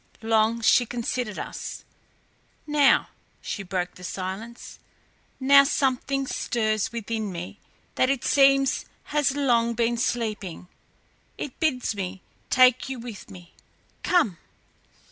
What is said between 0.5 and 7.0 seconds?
she considered us. "Now," she broke the silence, "now something stirs